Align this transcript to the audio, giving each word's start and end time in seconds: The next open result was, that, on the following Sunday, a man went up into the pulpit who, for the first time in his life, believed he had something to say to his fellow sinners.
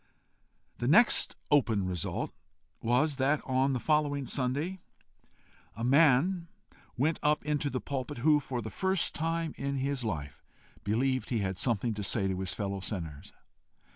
The 0.79 0.87
next 0.87 1.35
open 1.51 1.85
result 1.85 2.31
was, 2.81 3.17
that, 3.17 3.39
on 3.45 3.73
the 3.73 3.79
following 3.79 4.25
Sunday, 4.25 4.79
a 5.75 5.83
man 5.83 6.47
went 6.97 7.19
up 7.21 7.45
into 7.45 7.69
the 7.69 7.79
pulpit 7.79 8.17
who, 8.17 8.39
for 8.39 8.63
the 8.63 8.71
first 8.71 9.13
time 9.13 9.53
in 9.57 9.75
his 9.75 10.03
life, 10.03 10.43
believed 10.83 11.29
he 11.29 11.37
had 11.41 11.59
something 11.59 11.93
to 11.93 12.01
say 12.01 12.27
to 12.27 12.39
his 12.39 12.51
fellow 12.51 12.79
sinners. 12.79 13.31